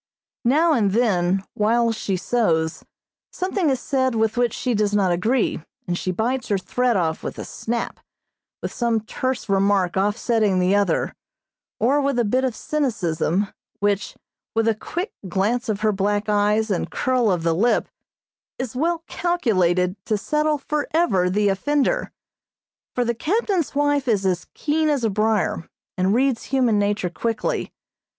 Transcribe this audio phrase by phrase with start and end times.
[0.45, 2.83] Now and then, while she sews,
[3.31, 7.21] something is said with which she does not agree, and she bites her thread off
[7.21, 7.99] with a snap,
[8.63, 11.13] with some terse remark offsetting the other,
[11.79, 14.15] or with a bit of cynicism, which,
[14.55, 17.87] with a quick glance of her black eyes and curl of the lip,
[18.57, 22.11] is well calculated to settle forever the offender;
[22.95, 27.71] for the captain's wife is as keen as a briar, and reads human nature quickly.